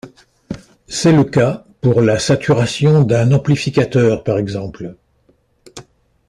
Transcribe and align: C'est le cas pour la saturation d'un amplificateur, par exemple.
C'est 0.87 1.11
le 1.11 1.23
cas 1.23 1.63
pour 1.79 2.01
la 2.01 2.17
saturation 2.17 3.03
d'un 3.03 3.31
amplificateur, 3.33 4.23
par 4.23 4.39
exemple. 4.39 4.95